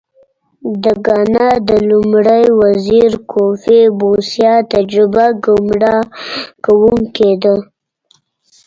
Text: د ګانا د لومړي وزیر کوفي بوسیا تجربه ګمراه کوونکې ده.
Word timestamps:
د 0.83 0.85
ګانا 1.05 1.49
د 1.69 1.69
لومړي 1.89 2.45
وزیر 2.61 3.11
کوفي 3.31 3.81
بوسیا 3.99 4.53
تجربه 4.73 5.25
ګمراه 5.45 5.99
کوونکې 6.65 7.31
ده. 7.43 7.55